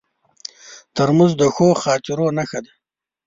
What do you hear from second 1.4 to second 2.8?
د ښو خاطرو نښه ده.